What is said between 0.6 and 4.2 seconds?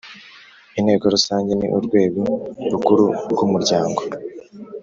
Inteko Rusange ni urwego rukuru rw umuryango